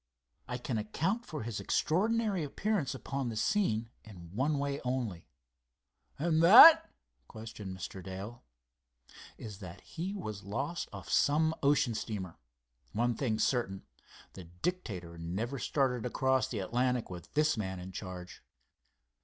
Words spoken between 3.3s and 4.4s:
scene in